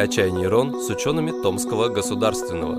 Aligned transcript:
«Качай 0.00 0.30
нейрон» 0.30 0.80
с 0.80 0.88
учеными 0.88 1.30
Томского 1.42 1.90
государственного. 1.90 2.74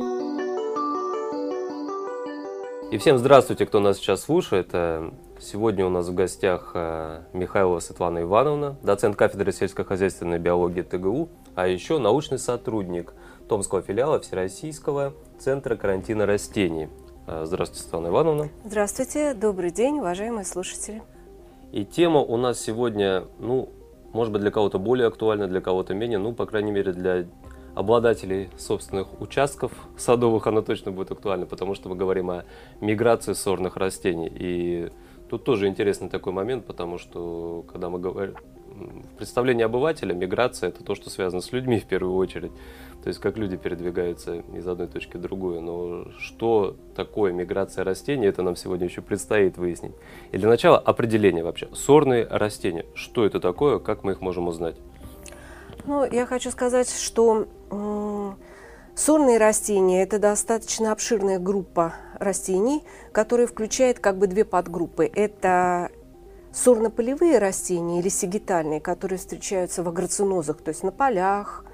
И 2.92 2.98
всем 2.98 3.20
здравствуйте, 3.20 3.68
кто 3.68 3.80
нас 3.80 3.98
сейчас 3.98 4.24
слушает. 4.24 4.70
Э, 4.74 5.12
сегодня 5.40 5.86
у 5.86 5.90
нас 5.90 6.08
в 6.08 6.16
гостях 6.16 6.72
э, 6.74 7.22
Михайлова 7.34 7.80
Светлана 7.80 8.24
Ивановна, 8.24 8.76
доцент 8.82 9.18
кафедры 9.18 9.52
сельскохозяйственной 9.52 10.40
биологии 10.40 10.82
ТГУ, 10.82 11.30
а 11.54 11.68
еще 11.68 12.00
научный 12.00 12.40
сотрудник 12.40 13.14
Томского 13.48 13.84
филиала 13.84 14.20
Всероссийского 14.20 15.14
центра 15.38 15.76
карантина 15.76 16.26
растений. 16.26 16.90
Э, 17.28 17.44
здравствуйте, 17.46 17.84
Светлана 17.84 18.08
Ивановна. 18.08 18.50
Здравствуйте, 18.66 19.36
добрый 19.36 19.70
день, 19.70 20.00
уважаемые 20.00 20.44
слушатели. 20.44 21.04
И 21.72 21.86
тема 21.86 22.22
у 22.22 22.36
нас 22.38 22.60
сегодня, 22.60 23.26
ну, 23.38 23.70
может 24.14 24.34
быть, 24.34 24.42
для 24.42 24.52
кого-то 24.52 24.80
более 24.80 25.08
актуальна, 25.08 25.48
для 25.48 25.62
кого-то 25.62 25.94
менее, 25.94 26.20
ну, 26.20 26.34
по 26.34 26.46
крайней 26.46 26.72
мере, 26.72 26.94
для 26.94 27.26
обладателей 27.76 28.50
собственных 28.58 29.22
участков 29.22 29.72
садовых 29.98 30.48
она 30.48 30.62
точно 30.62 30.92
будет 30.92 31.12
актуальна, 31.12 31.46
потому 31.46 31.74
что 31.76 31.90
мы 31.90 31.96
говорим 31.96 32.30
о 32.30 32.44
миграции 32.82 33.34
сорных 33.34 33.78
растений. 33.78 34.32
И 34.34 34.92
тут 35.30 35.44
тоже 35.44 35.68
интересный 35.68 36.10
такой 36.10 36.34
момент, 36.34 36.66
потому 36.66 36.98
что 36.98 37.64
когда 37.72 37.90
мы 37.90 38.00
говорим 38.00 38.36
в 38.82 39.18
представлении 39.18 39.64
обывателя, 39.64 40.14
миграция 40.14 40.70
это 40.70 40.84
то, 40.84 40.96
что 40.96 41.10
связано 41.10 41.42
с 41.42 41.52
людьми 41.52 41.80
в 41.80 41.86
первую 41.86 42.16
очередь. 42.16 42.52
То 43.04 43.08
есть 43.08 43.20
как 43.20 43.38
люди 43.38 43.58
передвигаются 43.58 44.44
из 44.54 44.68
одной 44.68 44.88
точки 44.88 45.18
в 45.18 45.22
другую. 45.22 45.62
Но 45.62 46.12
что 46.20 46.76
такое 46.96 47.32
миграция 47.32 47.84
растений, 47.84 48.28
это 48.28 48.44
нам 48.44 48.56
сегодня 48.56 48.86
еще 48.86 49.02
предстоит 49.02 49.58
выяснить. 49.58 49.94
И 50.32 50.38
для 50.38 50.48
начала 50.48 50.78
определение 50.78 51.44
вообще. 51.44 51.68
Сорные 51.74 52.28
растения. 52.28 52.86
Что 52.94 53.26
это 53.26 53.40
такое, 53.40 53.80
как 53.80 54.04
мы 54.04 54.12
их 54.12 54.22
можем 54.22 54.48
узнать? 54.48 54.76
Ну, 55.86 56.06
я 56.06 56.28
хочу 56.28 56.52
сказать, 56.52 56.92
что 56.92 57.48
сорные 58.94 59.40
растения– 59.40 60.04
это 60.04 60.20
достаточно 60.20 60.92
обширная 60.92 61.40
группа 61.40 61.96
растений, 62.20 62.84
которая 63.12 63.48
включает 63.48 63.98
как 64.00 64.20
бы 64.20 64.28
две 64.28 64.46
подгруппы. 64.46 65.10
Это 65.12 65.90
сорно-полевые 66.54 67.38
растения 67.40 68.00
или 68.00 68.10
сигитальные, 68.10 68.82
которые 68.82 69.18
встречаются 69.18 69.84
в 69.84 69.90
агроцинозах, 69.90 70.62
то 70.62 70.70
есть 70.70 70.84
на 70.84 70.92
полях, 70.92 71.66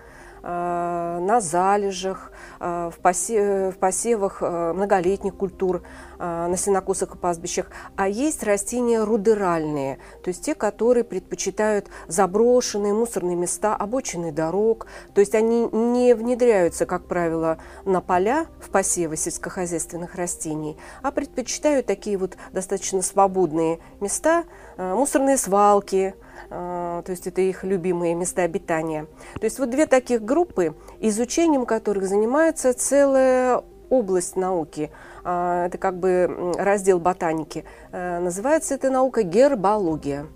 на 0.48 1.42
залежах, 1.42 2.32
э, 2.60 2.90
в, 2.96 3.00
посевах 3.00 4.38
э, 4.42 4.74
многолетних 4.74 5.36
культур, 5.36 5.84
на 6.20 6.58
сенокосах 6.58 7.14
и 7.14 7.18
пастбищах, 7.18 7.68
а 7.96 8.08
есть 8.08 8.42
растения 8.42 9.04
рудеральные, 9.04 10.00
то 10.24 10.30
есть 10.30 10.44
те, 10.44 10.56
которые 10.56 11.04
предпочитают 11.04 11.90
заброшенные 12.08 12.92
мусорные 12.92 13.36
места, 13.36 13.76
обочины 13.76 14.32
дорог, 14.32 14.88
то 15.14 15.22
есть 15.22 15.36
они 15.36 15.70
не 15.72 16.16
внедряются, 16.16 16.88
как 16.88 17.06
правило, 17.06 17.60
на 17.86 18.02
поля 18.02 18.48
в 18.60 18.72
посевы 18.72 19.16
сельскохозяйственных 19.16 20.16
растений, 20.16 20.76
а 21.04 21.12
предпочитают 21.12 21.86
такие 21.86 22.18
вот 22.18 22.36
достаточно 22.52 23.04
свободные 23.04 23.78
места, 24.00 24.44
мусорные 24.76 25.38
свалки, 25.38 26.16
то 26.50 27.04
есть 27.08 27.28
это 27.28 27.42
их 27.42 27.64
любимые 27.64 28.16
места 28.16 28.44
обитания. 28.44 29.08
То 29.36 29.44
есть 29.44 29.60
вот 29.60 29.70
две 29.70 29.86
таких 29.86 30.24
группы, 30.24 30.76
изучением 31.00 31.66
которых 31.66 32.08
занимается 32.08 32.74
целая 32.74 33.64
область 33.90 34.36
науки, 34.36 34.92
а, 35.24 35.66
это 35.68 35.78
как 35.78 35.98
бы 35.98 36.54
раздел 36.58 37.00
ботаники. 37.00 37.66
Э, 37.92 38.20
называется 38.20 38.76
эта 38.76 38.90
наука 38.90 39.24
гербология. 39.24 40.28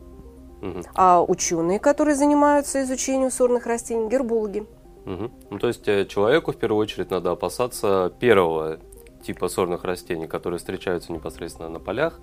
Угу. 0.62 0.82
А 0.94 1.24
ученые, 1.24 1.80
которые 1.80 2.16
занимаются 2.16 2.84
изучением 2.84 3.32
сорных 3.32 3.66
растений, 3.66 4.10
гербологи. 4.10 4.66
Угу. 5.06 5.32
Ну, 5.50 5.60
то 5.60 5.68
есть 5.68 5.88
э, 5.88 6.06
человеку 6.06 6.52
в 6.52 6.58
первую 6.58 6.80
очередь 6.82 7.10
надо 7.10 7.32
опасаться 7.32 8.12
первого 8.20 8.80
типа 9.24 9.48
сорных 9.48 9.84
растений, 9.84 10.28
которые 10.28 10.60
встречаются 10.60 11.12
непосредственно 11.12 11.70
на 11.70 11.80
полях, 11.80 12.20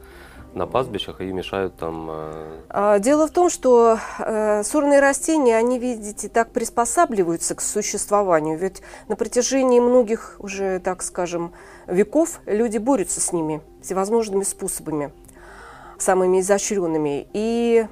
на 0.55 0.67
пастбищах 0.67 1.21
и 1.21 1.33
мешают 1.33 1.77
там... 1.77 2.09
Э... 2.11 2.61
А, 2.69 2.99
дело 2.99 3.29
в 3.29 3.31
том, 3.31 3.51
что 3.51 3.99
э, 4.19 4.63
сорные 4.65 5.01
растения, 5.01 5.57
они, 5.57 5.79
видите, 5.79 6.29
так 6.29 6.51
приспосабливаются 6.51 7.55
к 7.55 7.61
существованию. 7.61 8.59
Ведь 8.59 8.83
на 9.09 9.17
протяжении 9.17 9.81
многих 9.81 10.37
уже, 10.39 10.81
так 10.81 11.03
скажем, 11.03 11.53
веков 11.87 12.41
люди 12.47 12.79
борются 12.79 13.21
с 13.21 13.33
ними 13.33 13.61
всевозможными 13.83 14.43
способами, 14.43 15.13
самыми 15.99 16.41
изощренными. 16.41 17.29
И 17.33 17.87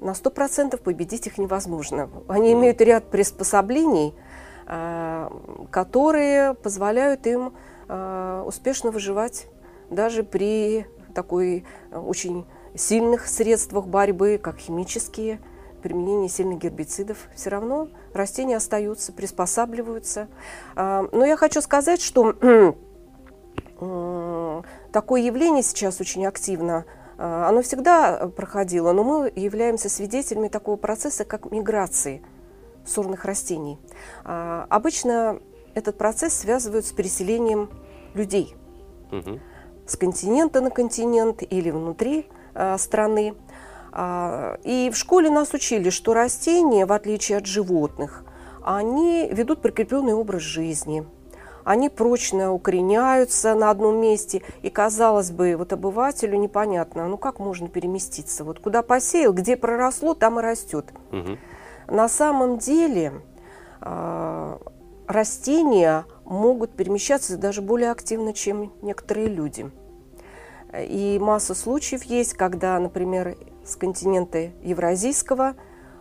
на 0.00 0.14
сто 0.14 0.30
процентов 0.30 0.80
победить 0.80 1.26
их 1.26 1.38
невозможно. 1.38 2.08
Они 2.28 2.52
имеют 2.52 2.80
ряд 2.80 3.10
приспособлений, 3.10 4.14
э, 4.66 5.30
которые 5.70 6.54
позволяют 6.54 7.26
им 7.26 7.52
успешно 7.88 8.90
выживать 8.90 9.46
даже 9.90 10.22
при 10.22 10.86
такой 11.14 11.64
э, 11.90 11.98
очень 11.98 12.44
сильных 12.74 13.26
средствах 13.26 13.86
борьбы, 13.86 14.38
как 14.42 14.58
химические, 14.58 15.40
применение 15.82 16.28
сильных 16.28 16.58
гербицидов, 16.58 17.16
все 17.34 17.50
равно 17.50 17.88
растения 18.12 18.56
остаются, 18.56 19.12
приспосабливаются. 19.12 20.28
А, 20.74 21.08
но 21.12 21.24
я 21.24 21.36
хочу 21.36 21.60
сказать, 21.60 22.00
что 22.00 22.32
такое 24.92 25.20
явление 25.22 25.62
сейчас 25.62 26.00
очень 26.00 26.26
активно 26.26 26.84
а, 27.18 27.48
оно 27.48 27.62
всегда 27.62 28.28
проходило, 28.28 28.92
но 28.92 29.04
мы 29.04 29.32
являемся 29.34 29.88
свидетелями 29.88 30.48
такого 30.48 30.76
процесса, 30.76 31.24
как 31.24 31.50
миграции 31.50 32.22
сорных 32.84 33.24
растений. 33.24 33.78
А, 34.24 34.66
обычно 34.68 35.40
этот 35.74 35.98
процесс 35.98 36.34
связывают 36.34 36.86
с 36.86 36.92
переселением 36.92 37.70
людей. 38.14 38.54
Угу 39.12 39.40
с 39.86 39.96
континента 39.96 40.60
на 40.60 40.70
континент 40.70 41.42
или 41.42 41.70
внутри 41.70 42.26
э, 42.54 42.76
страны. 42.78 43.34
А, 43.92 44.58
и 44.62 44.90
в 44.92 44.96
школе 44.96 45.30
нас 45.30 45.54
учили, 45.54 45.90
что 45.90 46.12
растения, 46.12 46.86
в 46.86 46.92
отличие 46.92 47.38
от 47.38 47.46
животных, 47.46 48.24
они 48.62 49.28
ведут 49.30 49.62
прикрепленный 49.62 50.12
образ 50.12 50.42
жизни. 50.42 51.06
Они 51.64 51.88
прочно 51.88 52.52
укореняются 52.52 53.54
на 53.54 53.70
одном 53.70 54.00
месте. 54.00 54.42
И, 54.62 54.70
казалось 54.70 55.30
бы, 55.30 55.56
вот 55.56 55.72
обывателю 55.72 56.38
непонятно, 56.38 57.08
ну 57.08 57.16
как 57.16 57.38
можно 57.38 57.68
переместиться? 57.68 58.44
Вот 58.44 58.60
куда 58.60 58.82
посеял, 58.82 59.32
где 59.32 59.56
проросло, 59.56 60.14
там 60.14 60.38
и 60.38 60.42
растет. 60.42 60.86
Угу. 61.10 61.38
На 61.88 62.08
самом 62.08 62.58
деле 62.58 63.12
э, 63.80 64.58
растения 65.06 66.04
могут 66.26 66.72
перемещаться 66.72 67.36
даже 67.36 67.62
более 67.62 67.90
активно, 67.90 68.32
чем 68.32 68.72
некоторые 68.82 69.28
люди. 69.28 69.70
И 70.76 71.18
масса 71.20 71.54
случаев 71.54 72.02
есть, 72.02 72.34
когда, 72.34 72.78
например, 72.78 73.36
с 73.64 73.76
континента 73.76 74.50
Евразийского 74.62 75.54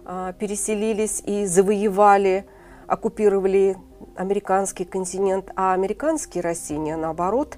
а, 0.03 0.33
переселились 0.33 1.21
и 1.25 1.45
завоевали, 1.45 2.45
оккупировали 2.87 3.77
американский 4.15 4.85
континент, 4.85 5.51
а 5.55 5.73
американские 5.73 6.41
растения, 6.43 6.97
наоборот, 6.97 7.57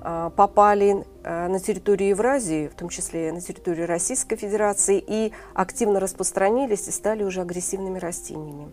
а, 0.00 0.30
попали 0.30 1.04
а, 1.24 1.48
на 1.48 1.58
территорию 1.58 2.10
Евразии, 2.10 2.68
в 2.68 2.74
том 2.74 2.88
числе 2.88 3.32
на 3.32 3.40
территорию 3.40 3.86
Российской 3.86 4.36
Федерации, 4.36 5.02
и 5.04 5.32
активно 5.54 5.98
распространились 5.98 6.88
и 6.88 6.92
стали 6.92 7.24
уже 7.24 7.40
агрессивными 7.40 7.98
растениями. 7.98 8.70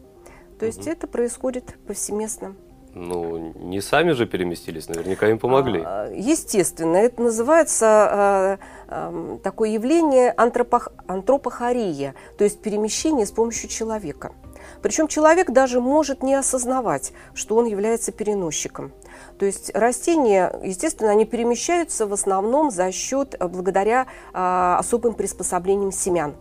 То 0.59 0.65
есть 0.65 0.85
это 0.87 1.07
происходит 1.07 1.77
повсеместно. 1.87 2.55
Ну, 2.93 3.53
не 3.55 3.79
сами 3.79 4.11
же 4.11 4.25
переместились, 4.25 4.89
наверняка 4.89 5.29
им 5.29 5.39
помогли. 5.39 5.81
А, 5.85 6.11
естественно, 6.13 6.97
это 6.97 7.21
называется 7.21 8.59
э, 8.89 8.93
э, 8.93 9.37
такое 9.43 9.69
явление 9.69 10.33
антропох... 10.35 10.89
антропохория, 11.07 12.15
то 12.37 12.43
есть 12.43 12.61
перемещение 12.61 13.25
с 13.25 13.31
помощью 13.31 13.69
человека. 13.69 14.33
Причем 14.81 15.07
человек 15.07 15.51
даже 15.51 15.79
может 15.79 16.21
не 16.21 16.35
осознавать, 16.35 17.13
что 17.33 17.55
он 17.55 17.65
является 17.65 18.11
переносчиком. 18.11 18.91
То 19.39 19.45
есть 19.45 19.73
растения, 19.73 20.53
естественно, 20.61 21.11
они 21.11 21.25
перемещаются 21.25 22.05
в 22.05 22.13
основном 22.13 22.71
за 22.71 22.91
счет, 22.91 23.35
благодаря 23.39 24.07
особым 24.33 25.13
приспособлениям 25.13 25.91
семян. 25.91 26.35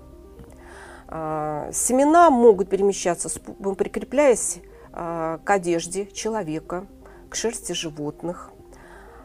Семена 1.09 2.31
могут 2.31 2.69
перемещаться, 2.69 3.29
прикрепляясь 3.77 4.59
а, 4.59 4.70
к 4.93 5.43
одежде 5.47 6.07
человека, 6.07 6.87
к 7.29 7.37
шерсти 7.37 7.73
животных, 7.73 8.51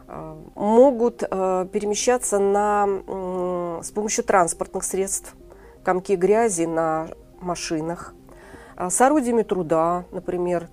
а, 0.08 0.38
могут 0.54 1.22
а, 1.28 1.66
перемещаться 1.66 2.38
на, 2.38 3.80
с 3.82 3.90
помощью 3.90 4.24
транспортных 4.24 4.84
средств, 4.84 5.34
комки 5.84 6.14
грязи 6.14 6.64
на 6.64 7.08
машинах, 7.40 8.14
с 8.76 9.00
орудиями 9.00 9.42
труда, 9.42 10.04
например, 10.10 10.68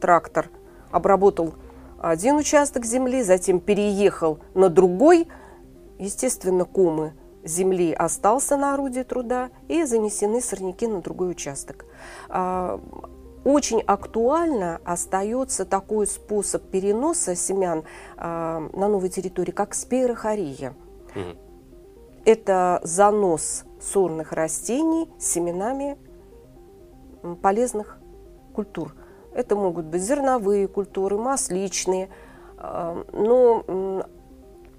трактор 0.00 0.48
обработал 0.90 1.54
один 2.00 2.36
участок 2.36 2.84
земли, 2.84 3.22
затем 3.22 3.60
переехал 3.60 4.38
на 4.54 4.68
другой, 4.68 5.28
естественно, 5.98 6.64
комы 6.64 7.12
земли 7.44 7.92
остался 7.92 8.56
на 8.56 8.74
орудие 8.74 9.04
труда 9.04 9.50
и 9.68 9.84
занесены 9.84 10.40
сорняки 10.40 10.86
на 10.86 11.00
другой 11.00 11.30
участок. 11.30 11.86
Очень 13.44 13.80
актуально 13.80 14.80
остается 14.84 15.64
такой 15.64 16.06
способ 16.06 16.62
переноса 16.64 17.34
семян 17.34 17.84
а, 18.16 18.60
на 18.72 18.88
новой 18.88 19.08
территории, 19.08 19.50
как 19.50 19.74
спирохория. 19.74 20.74
Угу. 21.14 21.38
Это 22.26 22.80
занос 22.82 23.64
сорных 23.80 24.32
растений 24.32 25.08
семенами 25.18 25.96
полезных 27.40 27.98
культур. 28.54 28.94
Это 29.32 29.56
могут 29.56 29.86
быть 29.86 30.02
зерновые 30.02 30.68
культуры, 30.68 31.16
масличные. 31.16 32.10
А, 32.58 33.04
но 33.12 34.04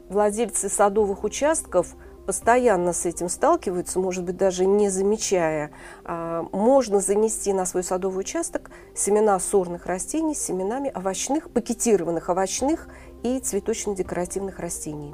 владельцы 0.08 0.70
садовых 0.70 1.24
участков– 1.24 1.96
постоянно 2.32 2.94
с 2.94 3.06
этим 3.06 3.28
сталкиваются, 3.28 4.00
может 4.00 4.24
быть, 4.24 4.38
даже 4.38 4.66
не 4.66 4.88
замечая, 4.88 5.70
а, 6.06 6.48
можно 6.54 7.02
занести 7.02 7.52
на 7.52 7.66
свой 7.66 7.84
садовый 7.84 8.22
участок 8.22 8.72
семена 8.96 9.38
сорных 9.38 9.86
растений 9.86 10.34
с 10.34 10.42
семенами 10.42 10.94
овощных, 10.96 11.50
пакетированных 11.50 12.30
овощных 12.30 12.88
и 13.24 13.38
цветочно-декоративных 13.38 14.60
растений. 14.60 15.14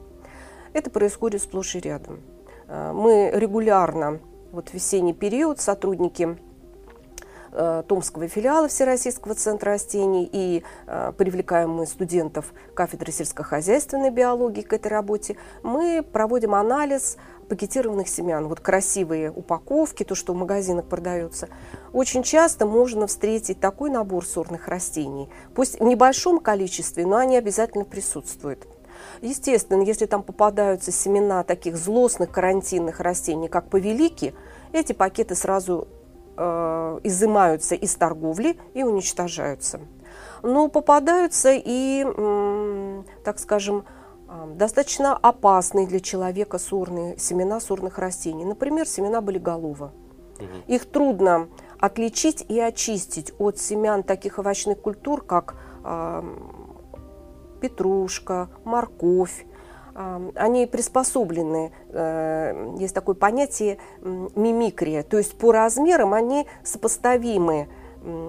Это 0.74 0.92
происходит 0.92 1.42
сплошь 1.42 1.74
и 1.74 1.80
рядом. 1.80 2.22
А, 2.68 2.94
мы 2.94 3.32
регулярно, 3.34 4.20
вот 4.52 4.70
в 4.70 4.76
весенний 4.76 5.16
период, 5.16 5.60
сотрудники 5.60 6.38
Томского 7.88 8.28
филиала 8.28 8.68
Всероссийского 8.68 9.36
центра 9.36 9.72
растений 9.72 10.30
и 10.32 10.64
э, 10.86 11.14
привлекаем 11.18 11.72
мы 11.72 11.86
студентов 11.86 12.54
кафедры 12.74 13.12
сельскохозяйственной 13.12 14.10
биологии 14.10 14.62
к 14.62 14.74
этой 14.74 14.88
работе, 14.88 15.38
мы 15.64 16.04
проводим 16.04 16.56
анализ 16.56 17.18
пакетированных 17.48 18.08
семян. 18.08 18.48
Вот 18.48 18.60
красивые 18.60 19.32
упаковки, 19.32 20.04
то, 20.04 20.16
что 20.16 20.34
в 20.34 20.36
магазинах 20.36 20.86
продается. 20.86 21.50
Очень 21.94 22.24
часто 22.24 22.66
можно 22.66 23.08
встретить 23.08 23.60
такой 23.60 23.90
набор 23.90 24.26
сорных 24.26 24.68
растений. 24.68 25.30
Пусть 25.56 25.80
в 25.80 25.84
небольшом 25.84 26.40
количестве, 26.40 27.06
но 27.06 27.18
они 27.18 27.38
обязательно 27.38 27.86
присутствуют. 27.86 28.68
Естественно, 29.22 29.82
если 29.82 30.06
там 30.06 30.24
попадаются 30.24 30.92
семена 30.92 31.44
таких 31.44 31.78
злостных 31.78 32.32
карантинных 32.32 33.00
растений, 33.00 33.48
как 33.48 33.70
повелики, 33.70 34.34
эти 34.74 34.94
пакеты 34.94 35.36
сразу 35.36 35.88
э, 35.90 35.97
изымаются 36.38 37.76
из 37.76 37.96
торговли 37.96 38.58
и 38.74 38.84
уничтожаются. 38.84 39.80
Но 40.44 40.68
попадаются 40.70 41.52
и, 41.54 42.06
э, 42.06 43.04
так 43.24 43.40
скажем, 43.40 43.86
э, 44.30 44.54
достаточно 44.56 45.16
опасные 45.16 45.88
для 45.88 46.00
человека 46.00 46.60
сорные 46.60 47.18
семена 47.18 47.60
сорных 47.60 47.98
растений. 47.98 48.46
Например, 48.46 48.88
семена 48.88 49.22
болиголова. 49.22 49.94
Угу. 50.38 50.46
Их 50.68 50.86
трудно 50.86 51.48
отличить 51.80 52.46
и 52.48 52.60
очистить 52.60 53.34
от 53.40 53.58
семян 53.58 54.04
таких 54.04 54.40
овощных 54.40 54.80
культур, 54.80 55.24
как 55.24 55.56
э, 55.84 56.24
петрушка, 57.62 58.50
морковь, 58.64 59.46
они 60.36 60.68
приспособлены, 60.68 61.72
э, 61.90 62.76
есть 62.78 62.94
такое 62.94 63.16
понятие 63.16 63.80
мимикрия, 64.02 65.04
то 65.04 65.18
есть 65.18 65.38
по 65.38 65.52
размерам 65.52 66.14
они 66.14 66.46
сопоставимы 66.64 67.68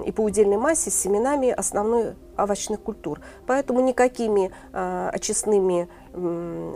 и 0.07 0.13
по 0.13 0.23
удельной 0.23 0.57
массе 0.57 0.91
с 0.91 0.95
семенами 0.95 1.51
основной 1.51 2.15
овощных 2.37 2.81
культур. 2.81 3.21
Поэтому 3.47 3.81
никакими 3.81 4.51
э, 4.73 5.11
очистными 5.13 5.89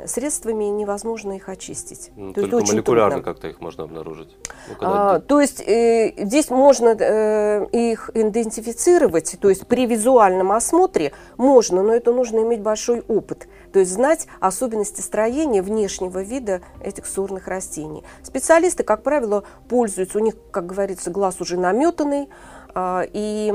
средствами 0.06 0.64
невозможно 0.64 1.32
их 1.32 1.48
очистить. 1.48 2.10
Ну, 2.16 2.32
то 2.32 2.42
только 2.42 2.56
есть 2.58 2.72
молекулярно 2.72 3.22
как-то 3.22 3.48
их 3.48 3.60
можно 3.60 3.84
обнаружить. 3.84 4.36
Ну, 4.68 4.76
а, 4.80 5.20
то 5.20 5.40
есть 5.40 5.60
э, 5.60 6.12
здесь 6.16 6.50
можно 6.50 6.96
э, 6.98 7.66
их 7.72 8.10
идентифицировать, 8.14 9.36
то 9.40 9.48
есть 9.48 9.66
при 9.66 9.86
визуальном 9.86 10.52
осмотре 10.52 11.12
можно, 11.36 11.82
но 11.82 11.92
это 11.92 12.12
нужно 12.12 12.40
иметь 12.40 12.60
большой 12.60 13.00
опыт, 13.00 13.48
то 13.72 13.78
есть 13.78 13.92
знать 13.92 14.26
особенности 14.40 15.00
строения 15.00 15.62
внешнего 15.62 16.22
вида 16.22 16.60
этих 16.80 17.06
сорных 17.06 17.48
растений. 17.48 18.04
Специалисты, 18.22 18.82
как 18.82 19.02
правило, 19.02 19.44
пользуются, 19.68 20.18
у 20.18 20.22
них, 20.22 20.34
как 20.50 20.66
говорится, 20.66 21.10
глаз 21.10 21.40
уже 21.40 21.56
наметанный, 21.56 22.28
и 22.74 23.52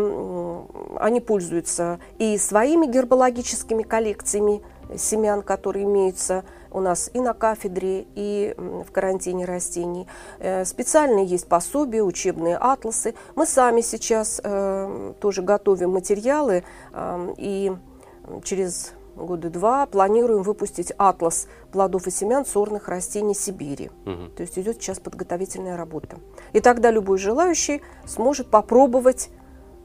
они 1.00 1.22
пользуются 1.22 2.00
и 2.18 2.38
своими 2.38 2.86
гербологическими 2.86 3.84
коллекциями 3.84 4.62
семян, 4.96 5.42
которые 5.42 5.86
имеются 5.86 6.44
у 6.72 6.80
нас 6.80 7.10
и 7.14 7.20
на 7.20 7.34
кафедре, 7.34 8.06
и 8.16 8.54
в 8.58 8.92
карантине 8.92 9.46
растений. 9.46 10.08
Э, 10.40 10.64
специальные 10.66 11.26
есть 11.26 11.48
пособия, 11.48 12.04
учебные 12.04 12.58
атласы. 12.58 13.16
Мы 13.36 13.46
сами 13.46 13.82
сейчас 13.82 14.40
э, 14.44 15.14
тоже 15.20 15.42
готовим 15.42 15.92
материалы 15.92 16.64
и 17.38 17.76
через 18.44 18.94
года 19.18 19.50
два 19.50 19.86
планируем 19.86 20.44
выпустить 20.44 20.92
атлас 20.98 21.48
плодов 21.72 22.08
и 22.08 22.12
семян 22.12 22.46
сорных 22.46 22.88
растений 22.88 23.34
Сибири. 23.34 23.90
Угу. 24.06 24.30
То 24.36 24.42
есть 24.42 24.58
идет 24.58 24.82
сейчас 24.82 25.00
подготовительная 25.00 25.78
работа. 25.78 26.18
И 26.54 26.60
тогда 26.60 26.92
любой 26.92 27.18
желающий 27.18 27.82
сможет 28.06 28.48
попробовать 28.48 29.30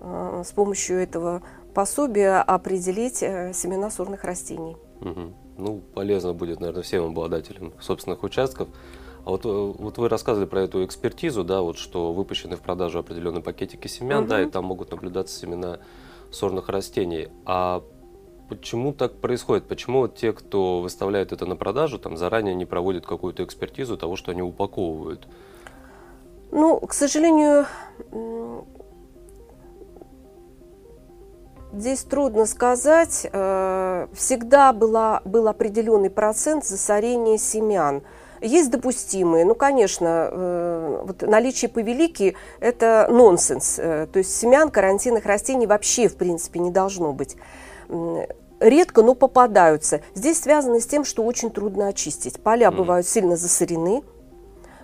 э, 0.00 0.42
с 0.44 0.52
помощью 0.52 0.98
этого 0.98 1.42
пособия 1.74 2.40
определить 2.40 3.22
э, 3.22 3.52
семена 3.54 3.90
сорных 3.90 4.24
растений. 4.24 4.76
Угу. 5.00 5.32
Ну, 5.58 5.80
полезно 5.94 6.32
будет, 6.32 6.60
наверное, 6.60 6.82
всем 6.82 7.04
обладателям 7.04 7.72
собственных 7.80 8.22
участков. 8.22 8.68
А 9.24 9.30
вот, 9.30 9.44
э, 9.44 9.48
вот 9.48 9.98
вы 9.98 10.08
рассказывали 10.08 10.48
про 10.48 10.62
эту 10.62 10.84
экспертизу, 10.84 11.44
да, 11.44 11.62
вот 11.62 11.78
что 11.78 12.12
выпущены 12.12 12.56
в 12.56 12.60
продажу 12.60 12.98
определенные 12.98 13.42
пакетики 13.42 13.86
семян, 13.86 14.24
угу. 14.24 14.30
да, 14.30 14.42
и 14.42 14.46
там 14.46 14.64
могут 14.64 14.90
наблюдаться 14.90 15.38
семена 15.38 15.78
сорных 16.30 16.68
растений. 16.68 17.28
А 17.44 17.82
почему 18.54 18.92
так 18.92 19.16
происходит? 19.16 19.66
Почему 19.66 20.00
вот 20.00 20.16
те, 20.16 20.32
кто 20.32 20.80
выставляет 20.80 21.32
это 21.32 21.46
на 21.46 21.56
продажу, 21.56 21.98
там 21.98 22.16
заранее 22.16 22.54
не 22.54 22.64
проводят 22.64 23.06
какую-то 23.06 23.44
экспертизу 23.44 23.96
того, 23.96 24.16
что 24.16 24.30
они 24.30 24.42
упаковывают? 24.42 25.26
Ну, 26.50 26.78
к 26.80 26.92
сожалению, 26.92 27.66
здесь 31.72 32.02
трудно 32.04 32.46
сказать. 32.46 33.26
Э, 33.32 34.06
всегда 34.12 34.72
была, 34.72 35.22
был 35.24 35.48
определенный 35.48 36.10
процент 36.10 36.64
засорения 36.64 37.38
семян. 37.38 38.02
Есть 38.42 38.70
допустимые, 38.70 39.44
ну, 39.44 39.54
конечно, 39.54 40.28
э, 40.30 41.02
вот 41.06 41.22
наличие 41.22 41.68
повелики– 41.68 42.36
это 42.60 43.06
нонсенс. 43.08 43.78
Э, 43.78 44.06
то 44.12 44.18
есть 44.18 44.36
семян 44.36 44.68
карантинных 44.68 45.24
растений 45.26 45.66
вообще, 45.66 46.08
в 46.08 46.16
принципе, 46.16 46.58
не 46.58 46.70
должно 46.70 47.12
быть 47.12 47.36
редко, 48.62 49.02
но 49.02 49.14
попадаются. 49.14 50.00
Здесь 50.14 50.40
связано 50.40 50.80
с 50.80 50.86
тем, 50.86 51.04
что 51.04 51.24
очень 51.24 51.50
трудно 51.50 51.88
очистить. 51.88 52.40
Поля 52.40 52.68
mm. 52.68 52.76
бывают 52.76 53.06
сильно 53.06 53.36
засорены 53.36 54.02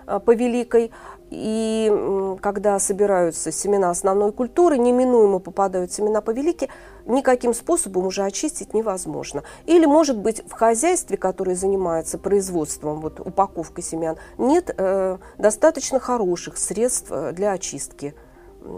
а, 0.05 0.19
по 0.19 0.35
великой, 0.35 0.91
и 1.29 2.35
когда 2.41 2.79
собираются 2.79 3.51
семена 3.51 3.91
основной 3.91 4.31
культуры, 4.31 4.77
неминуемо 4.77 5.39
попадают 5.39 5.91
семена 5.91 6.21
по 6.21 6.31
велике, 6.31 6.69
никаким 7.05 7.53
способом 7.53 8.07
уже 8.07 8.23
очистить 8.23 8.73
невозможно. 8.73 9.43
Или, 9.65 9.85
может 9.85 10.17
быть, 10.17 10.41
в 10.47 10.53
хозяйстве, 10.53 11.17
которое 11.17 11.55
занимается 11.55 12.17
производством, 12.17 13.01
вот, 13.01 13.19
упаковкой 13.19 13.83
семян, 13.83 14.17
нет 14.37 14.73
э, 14.75 15.17
достаточно 15.37 15.99
хороших 15.99 16.57
средств 16.57 17.07
э, 17.11 17.31
для 17.31 17.51
очистки, 17.51 18.15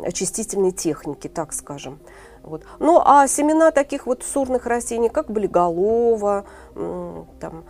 очистительной 0.03 0.71
техники, 0.71 1.29
так 1.29 1.53
скажем. 1.53 1.99
Вот. 2.43 2.63
Ну, 2.79 3.01
а 3.03 3.27
семена 3.27 3.71
таких 3.71 4.05
вот 4.07 4.23
сорных 4.23 4.65
растений, 4.65 5.09
как 5.09 5.29
болиголова, 5.29 6.45
там, 6.73 7.63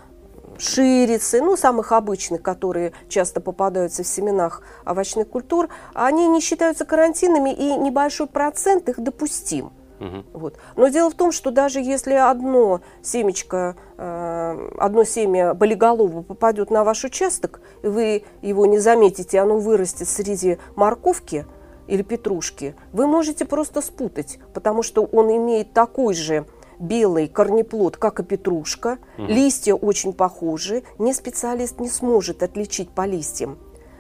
ширицы, 0.57 1.41
ну, 1.41 1.57
самых 1.57 1.91
обычных, 1.91 2.41
которые 2.41 2.93
часто 3.09 3.41
попадаются 3.41 4.03
в 4.03 4.07
семенах 4.07 4.61
овощных 4.85 5.27
культур, 5.27 5.69
они 5.93 6.27
не 6.27 6.39
считаются 6.39 6.85
карантинными, 6.85 7.51
и 7.51 7.75
небольшой 7.75 8.27
процент 8.27 8.87
их 8.89 8.99
допустим. 8.99 9.71
Угу. 9.99 10.23
Вот. 10.33 10.57
Но 10.77 10.87
дело 10.87 11.11
в 11.11 11.13
том, 11.13 11.31
что 11.31 11.51
даже 11.51 11.79
если 11.79 12.13
одно 12.13 12.81
семечко, 13.03 13.75
э, 13.97 14.69
одно 14.79 15.03
семя 15.03 15.53
болиголова 15.53 16.23
попадет 16.23 16.71
на 16.71 16.83
ваш 16.83 17.03
участок, 17.03 17.61
и 17.83 17.87
вы 17.87 18.23
его 18.41 18.65
не 18.65 18.79
заметите, 18.79 19.39
оно 19.39 19.57
вырастет 19.57 20.07
среди 20.07 20.57
морковки– 20.75 21.45
или 21.87 22.01
петрушки, 22.01 22.75
вы 22.93 23.07
можете 23.07 23.45
просто 23.45 23.81
спутать, 23.81 24.39
потому 24.53 24.83
что 24.83 25.03
он 25.03 25.35
имеет 25.35 25.73
такой 25.73 26.13
же 26.13 26.45
белый 26.81 27.27
корнеплод, 27.27 27.97
как 27.97 28.19
и 28.19 28.23
петрушка. 28.23 28.97
Угу. 29.17 29.27
Листья 29.27 29.75
очень 29.75 30.13
похожи. 30.13 30.83
Не 30.97 31.13
специалист 31.13 31.79
не 31.79 31.89
сможет 31.89 32.43
отличить 32.43 32.89
по 32.89 33.05
листьям. 33.05 33.57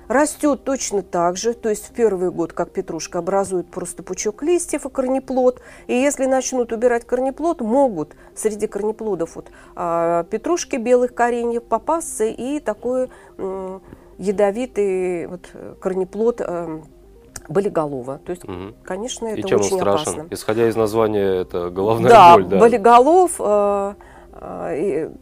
растет 0.07 0.65
точно 0.65 1.03
так 1.03 1.37
же, 1.37 1.53
то 1.53 1.69
есть 1.69 1.87
в 1.87 1.93
первый 1.93 2.31
год, 2.31 2.51
как 2.51 2.71
петрушка, 2.71 3.19
образует 3.19 3.67
просто 3.67 4.03
пучок 4.03 4.43
листьев 4.43 4.85
и 4.85 4.89
корнеплод. 4.89 5.61
И 5.87 5.93
если 5.93 6.25
начнут 6.25 6.73
убирать 6.73 7.05
корнеплод, 7.05 7.61
могут 7.61 8.15
среди 8.35 8.67
корнеплодов 8.67 9.35
вот, 9.35 9.51
а, 9.75 10.23
петрушки 10.25 10.75
белых 10.75 11.13
кореньев 11.13 11.63
попасться 11.63 12.25
и 12.25 12.59
такой 12.59 13.09
м, 13.37 13.81
ядовитый 14.17 15.27
вот, 15.27 15.49
корнеплод 15.79 16.41
а, 16.41 16.81
болиголова. 17.49 18.19
То 18.25 18.31
есть, 18.31 18.43
угу. 18.43 18.73
конечно, 18.83 19.27
это 19.27 19.39
и 19.39 19.43
чем 19.43 19.59
очень 19.59 19.73
он 19.73 19.79
страшен? 19.79 20.13
опасно. 20.13 20.27
Исходя 20.31 20.67
из 20.69 20.75
названия, 20.75 21.41
это 21.41 21.69
головная 21.69 22.09
да, 22.09 22.33
боль. 22.33 22.45
Да, 22.45 22.59
болиголов... 22.59 23.31
Э, 23.39 23.93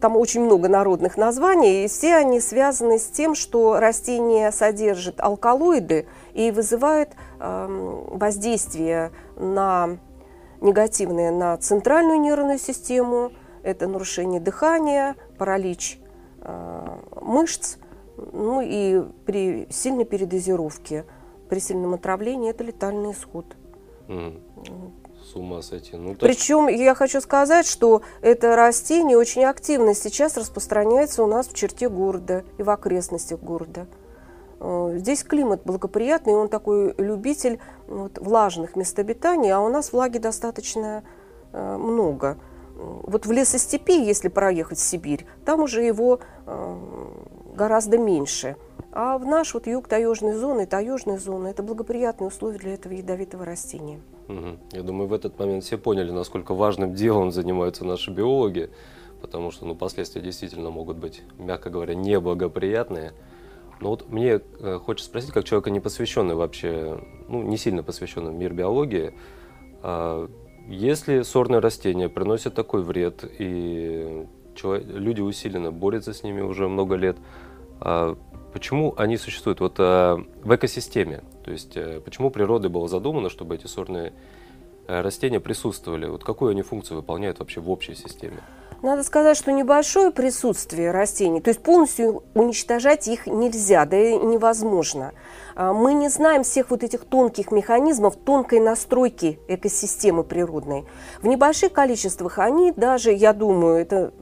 там 0.00 0.16
очень 0.16 0.40
много 0.42 0.68
народных 0.70 1.18
названий, 1.18 1.84
и 1.84 1.88
все 1.88 2.14
они 2.14 2.40
связаны 2.40 2.98
с 2.98 3.04
тем, 3.04 3.34
что 3.34 3.78
растение 3.78 4.50
содержит 4.50 5.20
алкалоиды 5.20 6.06
и 6.32 6.50
вызывает 6.50 7.10
воздействие 7.38 9.10
на 9.36 9.98
негативное 10.62 11.30
на 11.32 11.56
центральную 11.58 12.18
нервную 12.18 12.58
систему, 12.58 13.32
это 13.62 13.88
нарушение 13.88 14.40
дыхания, 14.40 15.16
паралич 15.36 15.98
мышц, 17.20 17.76
ну 18.32 18.60
и 18.62 19.02
при 19.26 19.66
сильной 19.70 20.04
передозировке, 20.04 21.04
при 21.50 21.58
сильном 21.58 21.92
отравлении 21.92 22.48
это 22.48 22.64
летальный 22.64 23.12
исход. 23.12 23.44
Mm 24.08 24.40
с 25.30 25.36
ума 25.36 25.62
сойти. 25.62 25.96
Ну, 25.96 26.10
так... 26.10 26.20
Причем 26.20 26.68
я 26.68 26.94
хочу 26.94 27.20
сказать, 27.20 27.66
что 27.66 28.02
это 28.20 28.56
растение 28.56 29.16
очень 29.16 29.44
активно 29.44 29.94
сейчас 29.94 30.36
распространяется 30.36 31.22
у 31.22 31.26
нас 31.26 31.48
в 31.48 31.54
черте 31.54 31.88
города 31.88 32.44
и 32.58 32.62
в 32.62 32.70
окрестностях 32.70 33.40
города. 33.40 33.86
Э, 34.60 34.94
здесь 34.96 35.22
климат 35.22 35.62
благоприятный, 35.64 36.34
он 36.34 36.48
такой 36.48 36.94
любитель 36.98 37.60
вот, 37.86 38.18
влажных 38.18 38.76
мест 38.76 38.98
обитания, 38.98 39.54
а 39.54 39.60
у 39.60 39.68
нас 39.68 39.92
влаги 39.92 40.18
достаточно 40.18 41.02
э, 41.52 41.76
много. 41.76 42.38
Вот 42.74 43.26
в 43.26 43.32
лесостепи, 43.32 43.92
если 43.92 44.28
проехать 44.28 44.78
в 44.78 44.82
Сибирь, 44.82 45.26
там 45.44 45.60
уже 45.60 45.82
его 45.82 46.20
э, 46.46 46.76
гораздо 47.54 47.98
меньше. 47.98 48.56
А 48.92 49.18
в 49.18 49.24
наш 49.24 49.54
вот 49.54 49.66
юг 49.66 49.86
таежной 49.86 50.34
зоны, 50.34 50.66
таежной 50.66 51.18
зоны, 51.18 51.48
это 51.48 51.62
благоприятные 51.62 52.28
условия 52.28 52.58
для 52.58 52.74
этого 52.74 52.92
ядовитого 52.92 53.44
растения. 53.44 54.00
Угу. 54.28 54.58
Я 54.72 54.82
думаю, 54.82 55.08
в 55.08 55.12
этот 55.12 55.38
момент 55.38 55.64
все 55.64 55.78
поняли, 55.78 56.10
насколько 56.10 56.54
важным 56.54 56.94
делом 56.94 57.30
занимаются 57.30 57.84
наши 57.84 58.10
биологи, 58.10 58.70
потому 59.20 59.52
что 59.52 59.64
ну, 59.64 59.76
последствия 59.76 60.22
действительно 60.22 60.70
могут 60.70 60.96
быть, 60.96 61.22
мягко 61.38 61.70
говоря, 61.70 61.94
неблагоприятные. 61.94 63.12
Но 63.80 63.90
вот 63.90 64.10
мне 64.10 64.40
э, 64.60 64.78
хочется 64.84 65.08
спросить, 65.08 65.30
как 65.30 65.44
человека 65.44 65.70
не 65.70 65.80
посвященный 65.80 66.34
вообще, 66.34 67.00
ну, 67.28 67.42
не 67.42 67.56
сильно 67.56 67.82
посвященный 67.82 68.32
в 68.32 68.34
мир 68.34 68.52
биологии, 68.52 69.14
э, 69.82 70.28
если 70.68 71.22
сорные 71.22 71.60
растения 71.60 72.08
приносят 72.08 72.54
такой 72.54 72.82
вред, 72.82 73.24
и 73.38 74.26
люди 74.62 75.20
усиленно 75.20 75.72
борются 75.72 76.12
с 76.12 76.22
ними 76.22 76.42
уже 76.42 76.68
много 76.68 76.96
лет, 76.96 77.16
э, 77.80 78.14
почему 78.52 78.94
они 78.96 79.16
существуют 79.16 79.60
вот, 79.60 79.76
э, 79.78 80.16
в 80.42 80.54
экосистеме? 80.54 81.22
То 81.44 81.50
есть 81.50 81.76
э, 81.76 82.00
почему 82.04 82.30
природой 82.30 82.70
было 82.70 82.88
задумано, 82.88 83.30
чтобы 83.30 83.54
эти 83.54 83.66
сорные 83.66 84.12
э, 84.86 85.00
растения 85.00 85.40
присутствовали? 85.40 86.06
Вот 86.06 86.24
какую 86.24 86.50
они 86.50 86.62
функцию 86.62 86.98
выполняют 86.98 87.38
вообще 87.38 87.60
в 87.60 87.70
общей 87.70 87.94
системе? 87.94 88.40
Надо 88.82 89.02
сказать, 89.02 89.36
что 89.36 89.52
небольшое 89.52 90.10
присутствие 90.10 90.90
растений, 90.90 91.42
то 91.42 91.50
есть 91.50 91.62
полностью 91.62 92.22
уничтожать 92.32 93.08
их 93.08 93.26
нельзя, 93.26 93.84
да 93.84 93.98
и 93.98 94.16
невозможно. 94.16 95.12
А, 95.54 95.74
мы 95.74 95.92
не 95.92 96.08
знаем 96.08 96.44
всех 96.44 96.70
вот 96.70 96.82
этих 96.82 97.04
тонких 97.04 97.50
механизмов, 97.50 98.16
тонкой 98.16 98.60
настройки 98.60 99.38
экосистемы 99.48 100.24
природной. 100.24 100.86
В 101.20 101.26
небольших 101.26 101.74
количествах 101.74 102.38
они 102.38 102.72
даже, 102.72 103.12
я 103.12 103.34
думаю, 103.34 103.76
это 103.76 104.14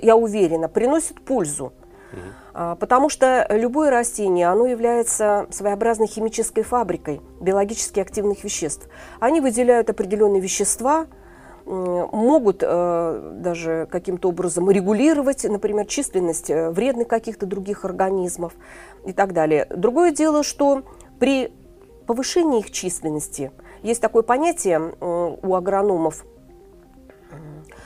я 0.00 0.14
уверена, 0.14 0.68
приносят 0.68 1.20
пользу. 1.20 1.72
А, 2.12 2.43
потому 2.54 3.08
что 3.08 3.46
любое 3.50 3.90
растение, 3.90 4.48
оно 4.48 4.66
является 4.66 5.46
своеобразной 5.50 6.06
химической 6.06 6.62
фабрикой 6.62 7.20
биологически 7.40 8.00
активных 8.00 8.44
веществ. 8.44 8.88
Они 9.20 9.40
выделяют 9.40 9.90
определенные 9.90 10.40
вещества, 10.40 11.06
могут 11.66 12.62
э, 12.62 13.32
даже 13.36 13.88
каким-то 13.90 14.28
образом 14.28 14.70
регулировать, 14.70 15.44
например, 15.44 15.86
численность 15.86 16.50
э, 16.50 16.70
вредных 16.70 17.08
каких-то 17.08 17.46
других 17.46 17.86
организмов 17.86 18.52
и 19.06 19.12
так 19.12 19.32
далее. 19.32 19.66
Другое 19.74 20.12
дело, 20.12 20.42
что 20.42 20.82
при 21.18 21.52
повышении 22.06 22.60
их 22.60 22.70
численности 22.70 23.50
есть 23.82 24.02
такое 24.02 24.22
понятие 24.22 24.92
у 25.00 25.54
агрономов 25.54 26.26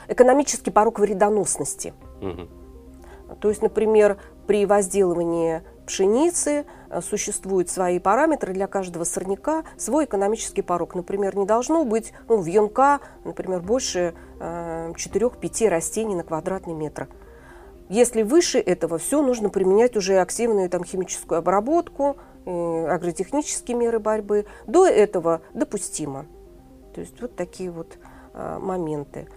экономический 0.09 0.71
порог 0.71 0.99
вредоносности. 0.99 1.93
Угу. 2.21 2.47
То 3.39 3.49
есть, 3.49 3.61
например, 3.61 4.17
при 4.47 4.65
возделывании 4.65 5.61
пшеницы 5.85 6.65
э, 6.89 7.01
существуют 7.01 7.69
свои 7.69 7.99
параметры 7.99 8.53
для 8.53 8.67
каждого 8.67 9.03
сорняка, 9.03 9.63
свой 9.77 10.05
экономический 10.05 10.61
порог. 10.61 10.95
Например, 10.95 11.35
не 11.35 11.45
должно 11.45 11.83
быть 11.83 12.13
ну, 12.27 12.37
в 12.37 12.45
ЮНК, 12.45 13.01
например, 13.23 13.61
больше 13.61 14.13
э, 14.39 14.91
4-5 14.95 15.69
растений 15.69 16.15
на 16.15 16.23
квадратный 16.23 16.73
метр. 16.73 17.07
Если 17.89 18.21
выше 18.21 18.59
этого, 18.59 18.99
все 18.99 19.23
нужно 19.23 19.49
применять 19.49 19.97
уже 19.97 20.19
активную 20.19 20.69
там, 20.69 20.83
химическую 20.83 21.39
обработку, 21.39 22.17
э, 22.45 22.87
агротехнические 22.87 23.75
меры 23.75 23.99
борьбы. 23.99 24.45
До 24.67 24.85
этого 24.85 25.41
допустимо. 25.55 26.27
То 26.93 27.01
есть 27.01 27.19
вот 27.19 27.35
такие 27.35 27.71
вот 27.71 27.97
э, 28.33 28.59
моменты. 28.59 29.27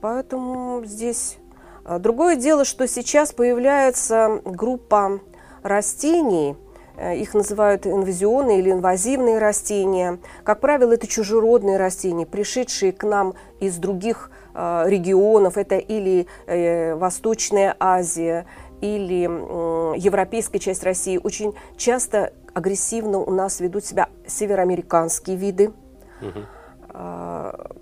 Поэтому 0.00 0.84
здесь 0.84 1.38
другое 1.98 2.36
дело, 2.36 2.64
что 2.64 2.86
сейчас 2.86 3.32
появляется 3.32 4.42
группа 4.44 5.20
растений, 5.62 6.56
э, 6.96 7.16
их 7.16 7.34
называют 7.34 7.86
инвазионные 7.86 8.58
или 8.58 8.72
инвазивные 8.72 9.38
растения. 9.38 10.18
Как 10.44 10.60
правило, 10.60 10.92
это 10.92 11.06
чужеродные 11.06 11.76
растения, 11.76 12.26
пришедшие 12.26 12.92
к 12.92 13.04
нам 13.04 13.34
из 13.60 13.76
других 13.76 14.30
э, 14.54 14.84
регионов. 14.86 15.56
Это 15.56 15.76
или 15.76 16.26
э, 16.46 16.94
Восточная 16.94 17.76
Азия, 17.78 18.46
или 18.80 19.22
европейская 19.98 20.60
часть 20.60 20.84
России. 20.84 21.18
Очень 21.20 21.52
часто 21.76 22.32
агрессивно 22.54 23.18
у 23.18 23.32
нас 23.32 23.58
ведут 23.58 23.84
себя 23.84 24.08
североамериканские 24.24 25.36
виды. 25.36 25.72
Угу. 26.22 26.44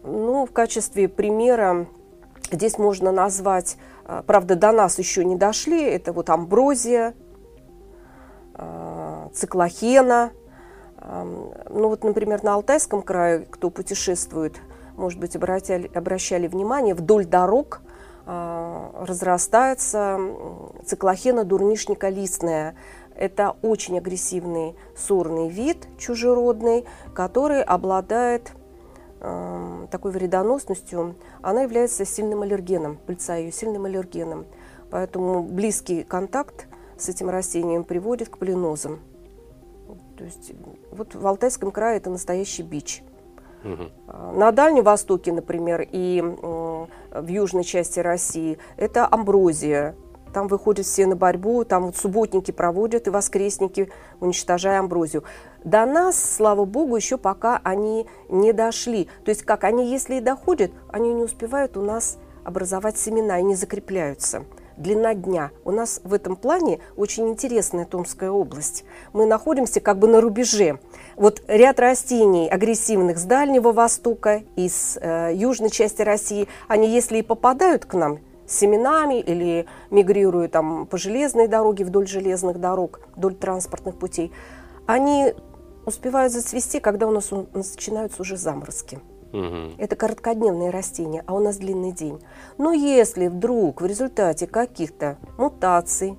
Ну, 0.04 0.46
в 0.46 0.52
качестве 0.52 1.08
примера 1.08 1.86
здесь 2.50 2.78
можно 2.78 3.12
назвать 3.12 3.76
а, 3.76 3.95
правда, 4.26 4.56
до 4.56 4.72
нас 4.72 4.98
еще 4.98 5.24
не 5.24 5.36
дошли. 5.36 5.82
Это 5.82 6.12
вот 6.12 6.30
амброзия, 6.30 7.14
а, 8.54 9.28
циклохена. 9.32 10.32
Ну 10.98 11.88
вот, 11.88 12.02
например, 12.02 12.42
на 12.42 12.54
Алтайском 12.54 13.02
крае, 13.02 13.46
кто 13.50 13.70
путешествует, 13.70 14.56
может 14.96 15.20
быть, 15.20 15.36
обратили, 15.36 15.90
обращали 15.94 16.48
внимание, 16.48 16.94
вдоль 16.94 17.26
дорог 17.26 17.82
а, 18.24 18.90
разрастается 19.06 20.18
циклохена 20.84 21.44
дурнишника 21.44 22.08
листная. 22.08 22.74
Это 23.14 23.56
очень 23.62 23.98
агрессивный 23.98 24.74
сорный 24.96 25.48
вид 25.48 25.86
чужеродный, 25.96 26.86
который 27.14 27.62
обладает 27.62 28.52
такой 29.90 30.12
вредоносностью, 30.12 31.16
она 31.42 31.62
является 31.62 32.04
сильным 32.04 32.42
аллергеном, 32.42 32.98
пыльца 33.06 33.36
ее 33.36 33.50
сильным 33.50 33.84
аллергеном. 33.84 34.46
Поэтому 34.90 35.42
близкий 35.42 36.04
контакт 36.04 36.68
с 36.96 37.08
этим 37.08 37.28
растением 37.28 37.84
приводит 37.84 38.28
к 38.28 38.38
полинозам. 38.38 39.00
То 40.16 40.24
есть 40.24 40.52
вот 40.92 41.14
в 41.14 41.26
Алтайском 41.26 41.70
крае 41.70 41.98
это 41.98 42.08
настоящий 42.08 42.62
бич. 42.62 43.02
Угу. 43.64 44.32
На 44.34 44.52
Дальнем 44.52 44.84
Востоке, 44.84 45.32
например, 45.32 45.86
и 45.90 46.22
в 46.22 47.26
южной 47.26 47.64
части 47.64 47.98
России 48.00 48.58
это 48.76 49.08
амброзия, 49.10 49.94
там 50.32 50.48
выходят 50.48 50.86
все 50.86 51.06
на 51.06 51.16
борьбу, 51.16 51.64
там 51.64 51.86
вот 51.86 51.96
субботники 51.96 52.50
проводят 52.50 53.06
и 53.06 53.10
воскресники, 53.10 53.90
уничтожая 54.20 54.80
амброзию. 54.80 55.24
До 55.64 55.86
нас, 55.86 56.22
слава 56.36 56.64
богу, 56.64 56.96
еще 56.96 57.18
пока 57.18 57.60
они 57.64 58.06
не 58.28 58.52
дошли. 58.52 59.08
То 59.24 59.30
есть 59.30 59.42
как 59.42 59.64
они, 59.64 59.90
если 59.90 60.16
и 60.16 60.20
доходят, 60.20 60.70
они 60.90 61.12
не 61.12 61.22
успевают 61.22 61.76
у 61.76 61.82
нас 61.82 62.18
образовать 62.44 62.98
семена 62.98 63.40
и 63.40 63.42
не 63.42 63.54
закрепляются 63.54 64.44
длина 64.76 65.14
дня. 65.14 65.50
У 65.64 65.70
нас 65.70 66.00
в 66.04 66.12
этом 66.12 66.36
плане 66.36 66.80
очень 66.96 67.28
интересная 67.28 67.84
Томская 67.84 68.30
область. 68.30 68.84
Мы 69.12 69.26
находимся 69.26 69.80
как 69.80 69.98
бы 69.98 70.08
на 70.08 70.20
рубеже. 70.20 70.78
Вот 71.16 71.42
ряд 71.48 71.80
растений 71.80 72.48
агрессивных 72.48 73.18
с 73.18 73.24
Дальнего 73.24 73.72
Востока, 73.72 74.42
из 74.54 74.98
э, 75.00 75.32
южной 75.34 75.70
части 75.70 76.02
России, 76.02 76.48
они 76.68 76.88
если 76.88 77.18
и 77.18 77.22
попадают 77.22 77.86
к 77.86 77.94
нам 77.94 78.18
семенами 78.46 79.20
или 79.20 79.66
мигрируя 79.90 80.48
там 80.48 80.86
по 80.86 80.98
железной 80.98 81.48
дороге, 81.48 81.84
вдоль 81.84 82.06
железных 82.06 82.60
дорог, 82.60 83.00
вдоль 83.16 83.34
транспортных 83.34 83.98
путей, 83.98 84.32
они 84.86 85.34
успевают 85.84 86.32
зацвести, 86.32 86.80
когда 86.80 87.06
у 87.06 87.10
нас 87.10 87.30
начинаются 87.30 88.22
уже 88.22 88.36
заморозки. 88.36 89.00
Угу. 89.32 89.74
Это 89.78 89.96
короткодневные 89.96 90.70
растения, 90.70 91.22
а 91.26 91.34
у 91.34 91.40
нас 91.40 91.56
длинный 91.56 91.92
день. 91.92 92.22
Но 92.58 92.72
если 92.72 93.28
вдруг 93.28 93.82
в 93.82 93.86
результате 93.86 94.46
каких-то 94.46 95.18
мутаций 95.36 96.16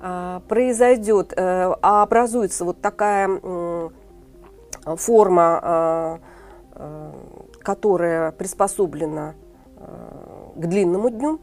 а, 0.00 0.40
произойдет, 0.48 1.32
а, 1.36 1.74
образуется 1.80 2.64
вот 2.64 2.80
такая 2.80 3.28
а, 3.42 3.90
форма, 4.96 5.60
а, 5.62 6.20
которая 7.60 8.32
приспособлена 8.32 9.34
а, 9.78 10.23
к 10.54 10.66
длинному 10.66 11.10
дню, 11.10 11.40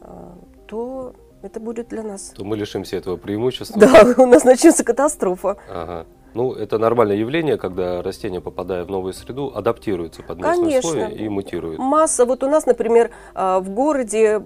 а, 0.00 0.38
то 0.66 1.14
это 1.42 1.60
будет 1.60 1.88
для 1.88 2.02
нас. 2.02 2.32
То 2.36 2.44
мы 2.44 2.56
лишимся 2.56 2.96
этого 2.96 3.16
преимущества. 3.16 3.80
Да, 3.80 4.14
у 4.22 4.26
нас 4.26 4.44
начнется 4.44 4.84
катастрофа. 4.84 5.56
Ага. 5.68 6.06
Ну, 6.34 6.52
это 6.52 6.78
нормальное 6.78 7.16
явление, 7.16 7.56
когда 7.56 8.02
растения, 8.02 8.40
попадая 8.40 8.84
в 8.84 8.90
новую 8.90 9.12
среду, 9.12 9.50
адаптируются 9.54 10.22
под 10.22 10.38
местные 10.38 10.56
Конечно. 10.56 10.90
условия 10.90 11.14
и 11.14 11.28
мутируют. 11.28 11.78
Масса. 11.78 12.26
Вот 12.26 12.44
у 12.44 12.48
нас, 12.48 12.66
например, 12.66 13.10
а, 13.34 13.60
в 13.60 13.70
городе 13.70 14.40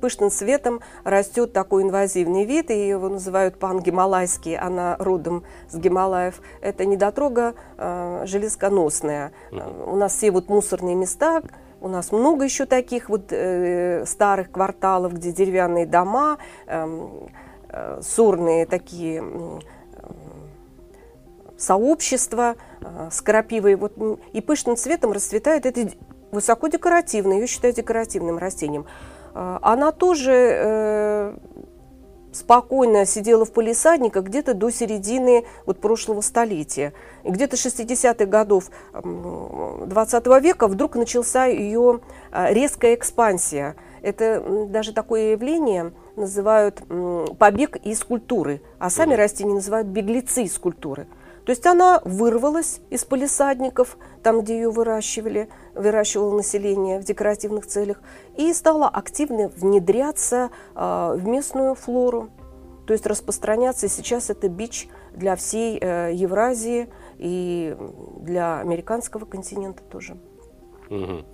пышным 0.00 0.30
цветом 0.30 0.80
растет 1.04 1.52
такой 1.52 1.82
инвазивный 1.82 2.44
вид, 2.44 2.70
и 2.70 2.88
его 2.88 3.08
называют 3.08 3.58
пан-гималайский, 3.58 4.56
она 4.56 4.96
родом 4.98 5.44
с 5.68 5.76
Гималаев. 5.76 6.40
Это 6.60 6.86
недотрога 6.86 7.54
а, 7.76 8.24
железконосная. 8.26 9.32
Угу. 9.52 9.92
У 9.92 9.96
нас 9.96 10.14
все 10.14 10.30
вот 10.30 10.48
мусорные 10.48 10.94
места, 10.94 11.42
у 11.80 11.88
нас 11.88 12.12
много 12.12 12.44
еще 12.44 12.66
таких 12.66 13.08
вот 13.08 13.32
э, 13.32 14.04
старых 14.06 14.50
кварталов, 14.50 15.14
где 15.14 15.32
деревянные 15.32 15.86
дома, 15.86 16.38
эм, 16.66 17.28
э, 17.68 18.00
сорные 18.02 18.66
такие 18.66 19.22
э, 19.22 19.60
сообщества 21.56 22.56
э, 22.80 23.08
с 23.10 23.20
крапивой. 23.20 23.76
Вот, 23.76 23.92
и 24.32 24.40
пышным 24.40 24.76
цветом 24.76 25.12
расцветает 25.12 25.66
это 25.66 25.88
высоко 26.30 26.68
декоративное, 26.68 27.38
ее 27.38 27.46
считают 27.46 27.76
декоративным 27.76 28.38
растением. 28.38 28.86
Э, 29.34 29.58
она 29.62 29.92
тоже 29.92 30.32
э, 30.32 31.36
спокойно 32.38 33.04
сидела 33.04 33.44
в 33.44 33.52
полисадниках 33.52 34.24
где-то 34.24 34.54
до 34.54 34.70
середины 34.70 35.44
вот 35.66 35.80
прошлого 35.80 36.20
столетия. 36.20 36.92
И 37.24 37.30
где-то 37.30 37.56
60-х 37.56 38.24
годов 38.26 38.70
20 38.94 40.26
века 40.42 40.68
вдруг 40.68 40.94
начался 40.96 41.46
ее 41.46 42.00
а, 42.30 42.52
резкая 42.52 42.94
экспансия. 42.94 43.76
Это 44.00 44.66
даже 44.68 44.92
такое 44.92 45.32
явление 45.32 45.92
называют 46.16 46.82
побег 47.38 47.76
из 47.76 48.02
культуры, 48.04 48.60
а 48.78 48.90
сами 48.90 49.14
растения 49.14 49.54
называют 49.54 49.88
беглецы 49.88 50.44
из 50.44 50.56
культуры. 50.58 51.06
То 51.48 51.52
есть 51.52 51.64
она 51.64 52.02
вырвалась 52.04 52.82
из 52.90 53.06
полисадников, 53.06 53.96
там, 54.22 54.42
где 54.42 54.56
ее 54.56 54.70
выращивали, 54.70 55.48
выращивало 55.74 56.36
население 56.36 57.00
в 57.00 57.04
декоративных 57.04 57.64
целях, 57.64 58.02
и 58.36 58.52
стала 58.52 58.86
активно 58.86 59.48
внедряться 59.56 60.50
э, 60.74 61.14
в 61.16 61.26
местную 61.26 61.74
флору, 61.74 62.28
то 62.86 62.92
есть 62.92 63.06
распространяться. 63.06 63.88
Сейчас 63.88 64.28
это 64.28 64.50
бич 64.50 64.90
для 65.14 65.36
всей 65.36 65.78
э, 65.80 66.10
Евразии 66.12 66.90
и 67.16 67.74
для 68.20 68.60
американского 68.60 69.24
континента 69.24 69.82
тоже. 69.84 70.18
Угу. 70.90 71.24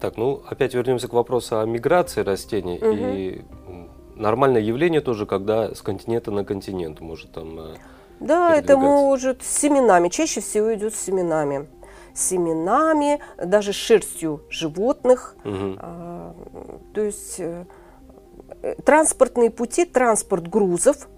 Так, 0.00 0.16
ну 0.16 0.40
опять 0.48 0.72
вернемся 0.72 1.08
к 1.08 1.12
вопросу 1.12 1.60
о 1.60 1.66
миграции 1.66 2.22
растений. 2.22 2.78
Угу. 2.78 2.88
И 2.90 3.42
нормальное 4.16 4.62
явление 4.62 5.02
тоже, 5.02 5.26
когда 5.26 5.74
с 5.74 5.82
континента 5.82 6.30
на 6.30 6.42
континент 6.42 7.00
может 7.00 7.32
там 7.32 7.60
э, 7.60 7.74
да, 8.22 8.56
это 8.56 8.76
может 8.76 9.42
с 9.42 9.58
семенами. 9.58 10.08
Чаще 10.08 10.40
всего 10.40 10.74
идет 10.74 10.94
с 10.94 11.00
семенами. 11.00 11.68
Семенами, 12.14 13.20
даже 13.42 13.72
шерстью 13.72 14.42
животных. 14.50 15.36
Угу. 15.44 15.76
А, 15.78 16.34
то 16.94 17.00
есть 17.00 17.36
э, 17.38 17.64
транспортные 18.84 19.50
пути, 19.50 19.84
транспорт 19.84 20.48
грузов, 20.48 21.08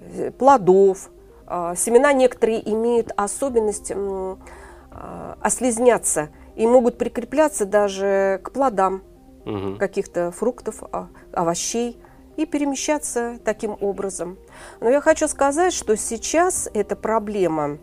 э, 0.00 0.30
плодов. 0.30 1.10
А, 1.46 1.74
семена 1.74 2.12
некоторые 2.12 2.66
имеют 2.72 3.12
особенность 3.16 3.92
а, 3.94 5.36
ослизняться 5.40 6.30
и 6.56 6.66
могут 6.66 6.98
прикрепляться 6.98 7.64
даже 7.64 8.40
к 8.42 8.52
плодам 8.52 9.02
угу. 9.44 9.76
каких-то 9.78 10.30
фруктов, 10.32 10.82
а, 10.92 11.08
овощей 11.32 11.98
и 12.36 12.46
перемещаться 12.46 13.38
таким 13.44 13.76
образом. 13.80 14.38
Но 14.80 14.88
я 14.88 15.00
хочу 15.00 15.28
сказать, 15.28 15.72
что 15.72 15.96
сейчас 15.96 16.68
эта 16.72 16.96
проблема 16.96 17.78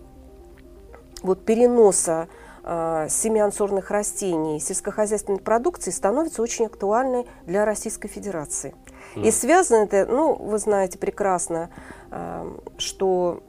вот 1.21 1.45
переноса 1.45 2.27
э, 2.63 3.07
семян 3.09 3.51
сорных 3.51 3.91
растений 3.91 4.59
сельскохозяйственной 4.59 5.39
продукции 5.39 5.91
становится 5.91 6.41
очень 6.41 6.65
актуальной 6.65 7.25
для 7.45 7.65
Российской 7.65 8.07
Федерации. 8.07 8.73
Mm. 9.15 9.27
И 9.27 9.31
связано 9.31 9.83
это, 9.83 10.05
ну, 10.05 10.33
вы 10.33 10.57
знаете 10.59 10.97
прекрасно, 10.97 11.69
э, 12.11 12.51
что 12.77 13.43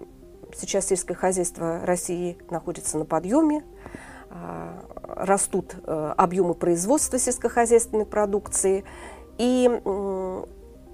сейчас 0.55 0.87
сельское 0.87 1.15
хозяйство 1.15 1.81
России 1.85 2.39
находится 2.51 2.99
на 2.99 3.05
подъеме, 3.05 3.65
э, 4.31 4.81
растут 5.17 5.75
объемы 5.87 6.55
производства 6.55 7.19
сельскохозяйственной 7.19 8.07
продукции, 8.07 8.85
и 9.39 9.69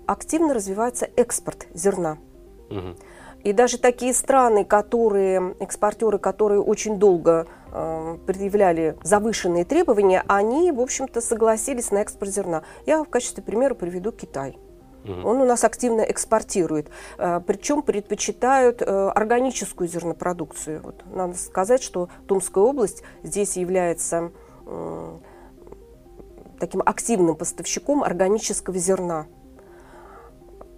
активно 0.07 0.55
развивается 0.55 1.09
экспорт 1.17 1.67
зерна. 1.75 2.19
Угу. 2.71 2.97
И 3.45 3.53
даже 3.53 3.79
такие 3.79 4.13
страны, 4.13 4.65
которые, 4.65 5.55
экспортеры, 5.61 6.19
которые 6.19 6.61
очень 6.61 6.99
долго 6.99 7.47
э, 7.71 8.19
предъявляли 8.27 8.97
завышенные 9.03 9.65
требования, 9.65 10.25
они, 10.27 10.73
в 10.73 10.81
общем-то, 10.81 11.21
согласились 11.21 11.93
на 11.93 11.99
экспорт 11.99 12.33
зерна. 12.33 12.63
Я 12.87 13.05
в 13.05 13.09
качестве 13.09 13.43
примера 13.43 13.75
приведу 13.75 14.11
Китай. 14.11 14.59
Он 15.09 15.41
у 15.41 15.45
нас 15.45 15.63
активно 15.63 16.01
экспортирует, 16.01 16.91
э, 17.19 17.41
причем 17.47 17.83
предпочитают 17.83 18.83
э, 18.83 19.09
органическую 19.15 19.89
зернопродукцию. 19.89 20.81
Вот, 20.83 21.05
надо 21.07 21.39
сказать, 21.39 21.83
что 21.83 22.09
Томская 22.27 22.65
область 22.65 23.03
здесь 23.23 23.57
является 23.57 24.33
э, 24.67 25.19
таким 26.59 26.83
активным 26.85 27.37
поставщиком 27.37 28.03
органического 28.03 28.77
зерна 28.79 29.27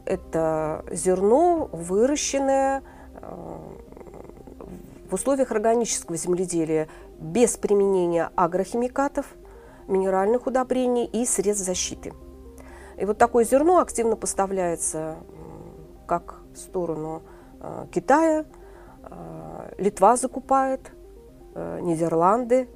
это 0.08 0.84
зерно, 0.90 1.68
выращенное 1.70 2.82
э, 3.12 3.58
в 5.10 5.14
условиях 5.14 5.52
органического 5.52 6.16
земледелия 6.16 6.88
без 7.18 7.56
применения 7.58 8.30
агрохимикатов, 8.34 9.26
минеральных 9.86 10.46
удобрений 10.46 11.04
и 11.04 11.26
средств 11.26 11.66
защиты. 11.66 12.14
И 12.96 13.04
вот 13.04 13.18
такое 13.18 13.44
зерно 13.44 13.80
активно 13.80 14.16
поставляется 14.16 15.16
как 16.06 16.40
в 16.54 16.58
сторону 16.58 17.22
э, 17.60 17.86
Китая, 17.92 18.44
э, 19.02 19.74
Литва 19.78 20.16
закупает, 20.16 20.80
Нидерланды, 21.80 22.68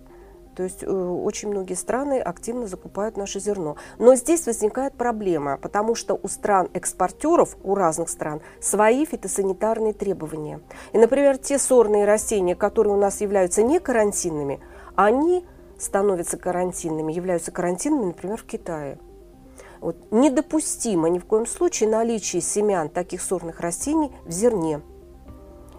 то 0.54 0.62
есть 0.62 0.82
э, 0.82 0.86
очень 0.86 1.48
многие 1.48 1.74
страны 1.74 2.20
активно 2.20 2.66
закупают 2.66 3.16
наше 3.16 3.40
зерно. 3.40 3.76
Но 3.98 4.14
здесь 4.14 4.46
возникает 4.46 4.94
проблема, 4.94 5.56
потому 5.56 5.94
что 5.94 6.18
у 6.22 6.28
стран-экспортеров, 6.28 7.56
у 7.62 7.74
разных 7.74 8.08
стран, 8.08 8.42
свои 8.60 9.06
фитосанитарные 9.06 9.94
требования. 9.94 10.60
И, 10.92 10.98
например, 10.98 11.38
те 11.38 11.58
сорные 11.58 12.04
растения, 12.04 12.54
которые 12.54 12.94
у 12.94 12.98
нас 12.98 13.20
являются 13.20 13.62
не 13.62 13.80
карантинными, 13.80 14.60
они 14.94 15.44
становятся 15.78 16.36
карантинными, 16.36 17.12
являются 17.12 17.50
карантинными, 17.50 18.06
например, 18.06 18.36
в 18.36 18.44
Китае. 18.44 18.98
Вот. 19.80 19.96
Недопустимо 20.12 21.08
ни 21.08 21.18
в 21.18 21.24
коем 21.24 21.46
случае 21.46 21.88
наличие 21.88 22.42
семян 22.42 22.88
таких 22.88 23.22
сорных 23.22 23.60
растений 23.60 24.12
в 24.26 24.30
зерне. 24.30 24.80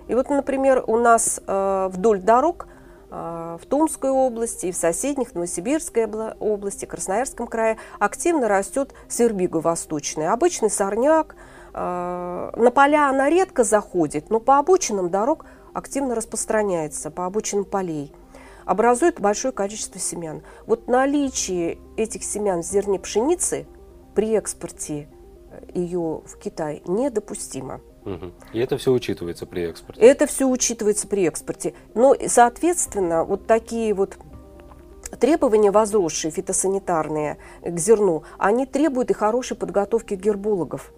И 0.07 0.15
вот, 0.15 0.29
например, 0.29 0.83
у 0.87 0.97
нас 0.97 1.39
э, 1.45 1.89
вдоль 1.91 2.19
дорог– 2.19 2.67
в 3.13 3.65
Томской 3.69 4.09
области 4.09 4.67
и 4.67 4.71
в 4.71 4.75
соседних 4.75 5.35
Новосибирской 5.35 6.07
области, 6.39 6.85
Красноярском 6.85 7.45
крае 7.45 7.77
активно 7.99 8.47
растет 8.47 8.95
свербига 9.07 9.57
восточная. 9.57 10.33
Обычный 10.33 10.71
сорняк. 10.71 11.35
А, 11.73 12.51
на 12.55 12.71
поля 12.71 13.09
она 13.09 13.29
редко 13.29 13.63
заходит, 13.63 14.31
но 14.31 14.39
по 14.39 14.57
обочинам 14.57 15.11
дорог 15.11 15.45
активно 15.73 16.15
распространяется, 16.15 17.11
по 17.11 17.27
обочинам 17.27 17.65
полей. 17.65 18.11
Образует 18.65 19.19
большое 19.19 19.53
количество 19.53 19.99
семян. 19.99 20.41
Вот 20.65 20.87
наличие 20.87 21.77
этих 21.97 22.23
семян 22.23 22.63
в 22.63 22.65
зерне 22.65 22.97
пшеницы 22.97 23.67
при 24.15 24.33
экспорте 24.33 25.07
э, 25.51 25.65
ее 25.75 26.21
в 26.25 26.37
Китай 26.37 26.81
недопустимо. 26.85 27.81
И 28.53 28.59
это 28.59 28.77
все 28.77 28.91
учитывается 28.91 29.45
при 29.45 29.63
экспорте? 29.63 30.01
Это 30.01 30.25
все 30.25 30.45
учитывается 30.45 31.07
при 31.07 31.25
экспорте. 31.25 31.73
Но, 31.93 32.15
соответственно, 32.27 33.23
вот 33.23 33.47
такие 33.47 33.93
вот 33.93 34.17
требования 35.19 35.71
возросшие, 35.71 36.31
фитосанитарные 36.31 37.37
к 37.63 37.77
зерну, 37.77 38.23
они 38.37 38.65
требуют 38.65 39.11
и 39.11 39.13
хорошей 39.13 39.55
подготовки 39.57 40.15
гербологов. 40.15 40.93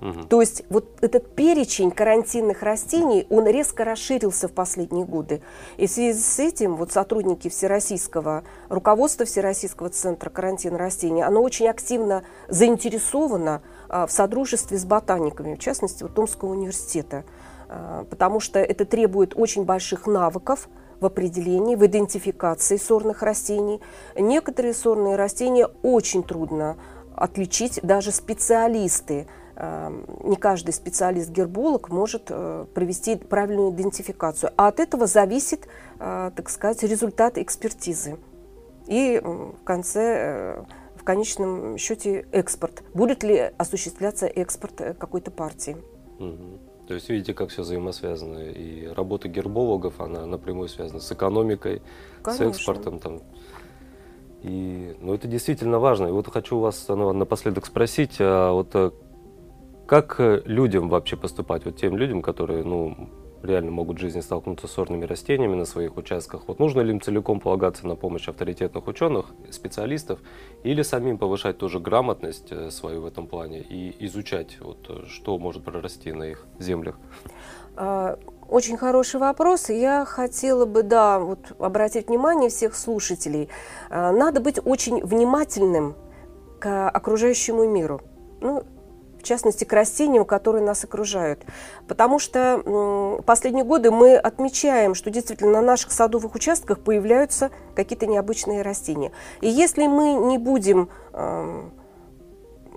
Угу. 0.00 0.24
То 0.28 0.40
есть 0.40 0.62
вот 0.68 0.98
этот 1.00 1.34
перечень 1.34 1.90
карантинных 1.90 2.62
растений, 2.62 3.26
он 3.30 3.46
резко 3.46 3.84
расширился 3.84 4.48
в 4.48 4.52
последние 4.52 5.06
годы. 5.06 5.42
И 5.78 5.86
в 5.86 5.90
связи 5.90 6.20
с 6.20 6.38
этим 6.38 6.76
вот 6.76 6.92
сотрудники 6.92 7.48
Всероссийского, 7.48 8.44
руководство 8.68 9.24
Всероссийского 9.24 9.88
центра 9.88 10.28
карантина 10.28 10.76
растений, 10.76 11.22
оно 11.22 11.42
очень 11.42 11.68
активно 11.68 12.24
заинтересовано 12.48 13.62
в 13.88 14.08
содружестве 14.08 14.78
с 14.78 14.84
ботаниками, 14.84 15.54
в 15.54 15.58
частности, 15.58 16.02
вот 16.02 16.14
Томского 16.14 16.50
университета, 16.50 17.24
а, 17.68 18.04
потому 18.04 18.40
что 18.40 18.58
это 18.58 18.84
требует 18.84 19.32
очень 19.36 19.64
больших 19.64 20.06
навыков, 20.06 20.68
в 20.98 21.04
определении, 21.04 21.76
в 21.76 21.84
идентификации 21.84 22.78
сорных 22.78 23.22
растений. 23.22 23.82
Некоторые 24.18 24.72
сорные 24.72 25.16
растения 25.16 25.68
очень 25.82 26.22
трудно 26.22 26.78
отличить, 27.14 27.80
даже 27.82 28.12
специалисты 28.12 29.26
Эм, 29.58 30.04
не 30.22 30.36
каждый 30.36 30.74
специалист-герболог 30.74 31.88
может 31.88 32.24
провести 32.26 33.16
правильную 33.16 33.70
идентификацию. 33.70 34.52
А 34.56 34.68
от 34.68 34.80
этого 34.80 35.06
зависит, 35.06 35.66
так 35.98 36.50
сказать, 36.50 36.82
результат 36.82 37.38
экспертизы. 37.38 38.18
И 38.86 39.18
в 39.22 39.64
конце, 39.64 40.00
э, 40.00 40.64
конечном 41.06 41.78
счете, 41.78 42.26
экспорт. 42.32 42.82
Будет 42.92 43.22
ли 43.22 43.50
осуществляться 43.56 44.26
экспорт 44.26 44.74
какой-то 44.98 45.30
партии? 45.30 45.76
Угу. 46.18 46.58
То 46.88 46.94
есть 46.94 47.08
видите, 47.08 47.34
как 47.34 47.48
все 47.48 47.62
взаимосвязано. 47.62 48.38
И 48.38 48.86
работа 48.86 49.28
гербологов, 49.28 50.00
она 50.00 50.26
напрямую 50.26 50.68
связана 50.68 51.00
с 51.00 51.10
экономикой, 51.10 51.82
Конечно. 52.22 52.52
с 52.52 52.56
экспортом. 52.56 52.98
Там. 52.98 53.22
И, 54.42 54.96
ну, 55.00 55.14
это 55.14 55.26
действительно 55.26 55.78
важно. 55.78 56.08
И 56.08 56.10
вот 56.12 56.28
хочу 56.28 56.58
вас 56.58 56.88
напоследок 56.88 57.66
спросить, 57.66 58.16
а 58.20 58.52
вот 58.52 58.94
как 59.86 60.16
э, 60.18 60.42
людям 60.44 60.88
вообще 60.88 61.16
поступать, 61.16 61.64
вот 61.64 61.76
тем 61.76 61.96
людям, 61.96 62.20
которые, 62.20 62.64
ну, 62.64 63.08
реально 63.46 63.70
могут 63.70 63.98
в 63.98 64.00
жизни 64.00 64.20
столкнуться 64.20 64.68
с 64.68 64.72
сорными 64.72 65.04
растениями 65.04 65.54
на 65.54 65.64
своих 65.64 65.96
участках. 65.96 66.42
Вот 66.46 66.58
нужно 66.58 66.80
ли 66.80 66.90
им 66.90 67.00
целиком 67.00 67.40
полагаться 67.40 67.86
на 67.86 67.96
помощь 67.96 68.28
авторитетных 68.28 68.86
ученых, 68.86 69.26
специалистов, 69.50 70.18
или 70.62 70.82
самим 70.82 71.18
повышать 71.18 71.58
тоже 71.58 71.80
грамотность 71.80 72.48
э, 72.50 72.70
свою 72.70 73.02
в 73.02 73.06
этом 73.06 73.26
плане 73.26 73.60
и 73.60 74.04
изучать, 74.06 74.58
вот, 74.60 74.86
э, 74.88 75.06
что 75.06 75.38
может 75.38 75.64
прорасти 75.64 76.12
на 76.12 76.24
их 76.24 76.46
землях? 76.58 76.98
А, 77.76 78.18
очень 78.48 78.76
хороший 78.76 79.20
вопрос. 79.20 79.68
Я 79.68 80.04
хотела 80.04 80.64
бы, 80.66 80.82
да, 80.82 81.18
вот 81.18 81.52
обратить 81.58 82.08
внимание 82.08 82.50
всех 82.50 82.74
слушателей. 82.74 83.48
А, 83.90 84.12
надо 84.12 84.40
быть 84.40 84.58
очень 84.64 85.04
внимательным 85.04 85.94
к 86.58 86.88
окружающему 86.88 87.68
миру. 87.68 88.00
Ну, 88.40 88.64
частности, 89.26 89.64
к 89.64 89.72
растениям, 89.72 90.24
которые 90.24 90.64
нас 90.64 90.84
окружают. 90.84 91.44
Потому 91.88 92.18
что 92.18 93.22
последние 93.26 93.64
годы 93.64 93.90
мы 93.90 94.16
отмечаем, 94.16 94.94
что 94.94 95.10
действительно 95.10 95.52
на 95.52 95.62
наших 95.62 95.92
садовых 95.92 96.34
участках 96.34 96.80
появляются 96.80 97.50
какие-то 97.74 98.06
необычные 98.06 98.62
растения. 98.62 99.12
И 99.40 99.48
если 99.48 99.86
мы 99.86 100.14
не 100.14 100.38
будем, 100.38 100.88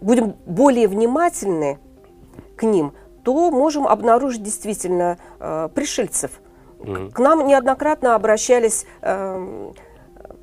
будем 0.01 0.35
более 0.45 0.87
внимательны 0.87 1.79
к 2.55 2.63
ним, 2.63 2.93
то 3.23 3.51
можем 3.51 3.87
обнаружить 3.87 4.43
действительно 4.43 5.17
э, 5.39 5.69
пришельцев. 5.73 6.31
К 6.79 7.19
нам 7.19 7.45
неоднократно 7.45 8.15
обращались 8.15 8.85
эм, 9.01 9.73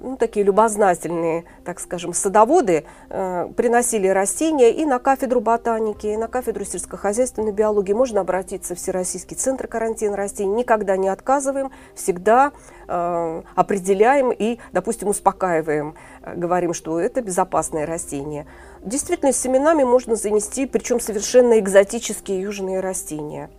ну, 0.07 0.17
такие 0.17 0.47
любознательные, 0.47 1.45
так 1.65 1.81
скажем, 1.81 2.13
садоводы 2.13 2.85
э, 3.11 3.49
приносили 3.57 4.07
растения 4.07 4.71
и 4.71 4.87
на 4.87 5.01
кафедру 5.01 5.41
ботаники, 5.41 6.07
и 6.07 6.17
на 6.17 6.29
кафедру 6.29 6.65
сельскохозяйственной 6.65 7.51
биологии. 7.51 7.93
Можно 7.93 8.21
обратиться 8.21 8.77
в 8.77 8.79
Всероссийский 8.79 9.37
центр 9.37 9.67
карантина 9.67 10.17
растений. 10.17 10.55
Никогда 10.55 10.97
не 10.97 11.09
отказываем, 11.09 11.73
всегда 11.97 12.53
э, 12.87 13.43
определяем 13.57 14.31
и, 14.31 14.59
допустим, 14.73 15.09
успокаиваем. 15.09 15.97
Э, 16.23 16.37
говорим, 16.37 16.73
что 16.73 17.01
это 17.01 17.21
безопасное 17.21 17.85
растение. 17.85 18.47
Действительно, 18.83 19.33
с 19.33 19.41
семенами 19.41 19.83
можно 19.83 20.15
занести, 20.15 20.67
причем 20.67 21.01
совершенно 21.01 21.59
экзотические 21.59 22.43
южные 22.43 22.79
растения. 22.79 23.51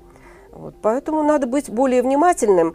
Вот, 0.54 0.76
поэтому 0.82 1.24
надо 1.24 1.46
быть 1.46 1.70
более 1.70 2.02
внимательным. 2.02 2.74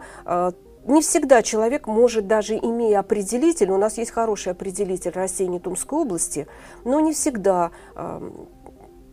Не 0.85 1.01
всегда 1.01 1.41
человек 1.41 1.87
может, 1.87 2.27
даже 2.27 2.57
имея 2.57 2.99
определитель, 2.99 3.71
у 3.71 3.77
нас 3.77 3.97
есть 3.97 4.11
хороший 4.11 4.51
определитель 4.51 5.11
растений 5.11 5.59
Томской 5.59 5.99
области, 5.99 6.45
но 6.83 6.99
не 6.99 7.13
всегда 7.13 7.71
э, 7.95 8.31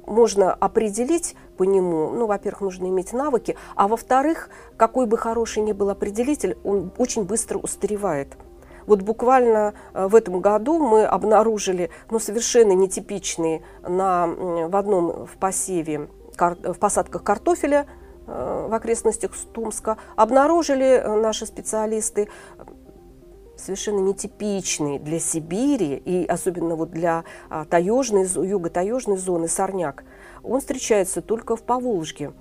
можно 0.05 0.53
определить 0.53 1.37
по 1.57 1.63
нему, 1.63 2.11
ну, 2.11 2.27
во-первых, 2.27 2.63
нужно 2.63 2.87
иметь 2.87 3.13
навыки, 3.13 3.57
а 3.77 3.87
во-вторых, 3.87 4.51
какой 4.77 5.07
бы 5.07 5.17
хороший 5.17 5.63
ни 5.63 5.71
был 5.71 5.91
определитель, 5.91 6.59
он 6.65 6.91
очень 6.99 7.23
быстро 7.23 7.59
устаревает. 7.59 8.37
Вот 8.87 9.03
буквально 9.03 9.75
э, 9.95 10.09
в 10.09 10.17
этом 10.17 10.41
году 10.41 10.79
мы 10.81 11.05
обнаружили 11.05 11.91
ну, 12.11 12.19
совершенно 12.19 12.73
нетипичные 12.73 13.63
на, 13.87 14.27
в 14.27 14.75
одном 14.75 15.27
в 15.27 15.37
посеве, 15.39 16.09
в 16.37 16.79
посадках 16.81 17.23
картофеля 17.23 17.87
в 18.69 18.75
окрестностях 18.75 19.33
Томска, 19.53 19.97
обнаружили 20.17 20.87
э, 20.87 21.21
наши 21.21 21.47
специалисты 21.47 22.29
совершенно 23.57 24.01
нетипичный 24.01 24.99
для 24.99 25.21
Сибири 25.21 25.97
и 25.97 26.25
особенно 26.27 26.77
вот 26.77 26.91
для 26.91 27.25
а, 27.49 27.65
таежной, 27.65 28.27
юго-таежной 28.27 29.19
зоны 29.19 29.49
сорняк. 29.49 30.05
Он 30.43 30.61
встречается 30.61 31.21
только 31.21 31.57
в 31.57 31.63
Поволжье. 31.63 32.33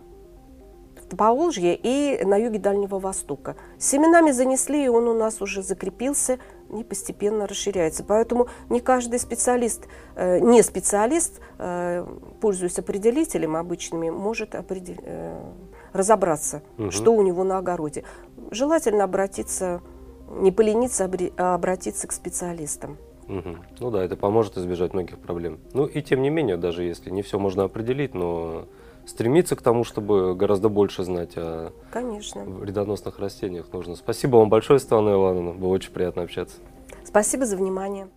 В 1.02 1.15
Поволжье 1.17 1.75
и 1.75 2.23
на 2.23 2.38
юге 2.38 2.60
Дальнего 2.60 2.99
Востока. 2.99 3.56
Семенами 3.78 4.32
занесли, 4.32 4.86
и 4.86 4.88
он 4.88 5.08
у 5.08 5.13
нас 5.13 5.41
уже 5.41 5.62
закрепился 5.62 6.39
и 6.78 6.84
постепенно 6.84 7.47
расширяется. 7.47 8.04
Поэтому 8.04 8.47
не 8.69 8.80
каждый 8.80 9.19
специалист, 9.19 9.88
э, 10.15 10.39
не 10.39 10.62
специалист, 10.62 11.41
э, 11.58 12.06
пользуясь 12.39 12.80
определителем 12.80 13.56
обычными, 13.56 14.10
может 14.10 14.56
определ... 14.56 14.95
э, 15.02 15.52
разобраться, 15.93 16.62
угу. 16.78 16.91
что 16.91 17.13
у 17.13 17.21
него 17.21 17.43
на 17.43 17.58
огороде. 17.58 18.04
Желательно 18.52 19.04
обратиться, 19.04 19.82
не 20.30 20.52
полениться, 20.52 21.10
а 21.38 21.56
обратиться 21.56 22.08
к 22.08 22.12
специалистам. 22.12 22.97
Угу. 23.28 23.58
Ну 23.80 23.91
да, 23.91 24.04
это 24.04 24.15
поможет 24.15 24.58
избежать 24.58 24.93
многих 24.93 25.19
проблем. 25.19 25.60
Ну 25.73 25.86
и 25.86 26.02
тем 26.02 26.21
не 26.21 26.30
менее, 26.30 26.58
даже 26.58 26.84
если 26.84 27.12
не 27.12 27.21
все 27.21 27.38
можно 27.38 27.63
определить, 27.63 28.15
но 28.15 28.65
стремиться 29.06 29.56
к 29.56 29.62
тому, 29.62 29.84
чтобы 29.84 30.36
гораздо 30.36 30.69
больше 30.69 31.04
знать 31.04 31.34
о 31.36 31.71
Конечно. 31.91 32.43
вредоносных 32.43 33.19
растениях 33.19 33.71
нужно. 33.71 33.95
Спасибо 33.95 34.38
вам 34.38 34.49
большое, 34.49 34.80
Светлана 34.80 35.13
Ивановна. 35.13 35.52
Было 35.54 35.69
очень 35.69 35.91
приятно 35.91 36.23
общаться. 36.23 36.58
Спасибо 37.04 37.45
за 37.45 37.58
внимание. 37.58 38.08